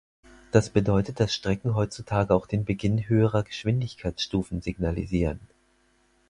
[0.51, 5.39] Das bedeutet, dass Strecken heutzutage auch den Beginn höherer Geschwindigkeitsstufen signalisieren.